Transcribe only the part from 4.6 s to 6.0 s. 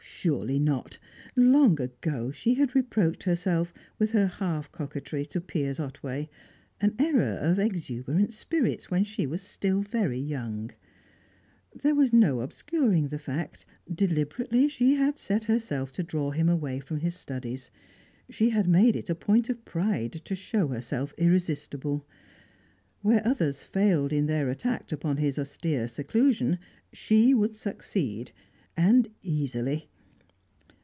coquetry to Piers